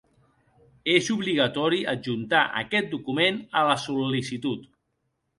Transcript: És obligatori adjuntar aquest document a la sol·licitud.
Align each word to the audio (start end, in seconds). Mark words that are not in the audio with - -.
És 0.93 1.09
obligatori 1.15 1.81
adjuntar 1.91 2.39
aquest 2.61 2.89
document 2.93 3.37
a 3.61 3.63
la 3.67 3.75
sol·licitud. 3.83 4.65